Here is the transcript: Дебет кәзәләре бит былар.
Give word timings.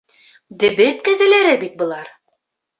Дебет 0.63 1.05
кәзәләре 1.09 1.55
бит 1.67 1.79
былар. 1.85 2.13